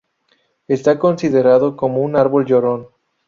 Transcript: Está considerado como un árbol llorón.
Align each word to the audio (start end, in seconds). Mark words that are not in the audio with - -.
Está 0.67 0.97
considerado 0.97 1.77
como 1.77 2.01
un 2.01 2.15
árbol 2.15 2.47
llorón. 2.47 2.87